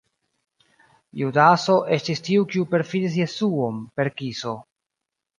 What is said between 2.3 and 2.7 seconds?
kiu